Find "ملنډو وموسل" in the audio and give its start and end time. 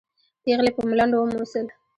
0.89-1.65